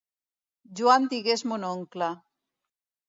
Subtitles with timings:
[0.79, 2.09] Joan digués mon oncle.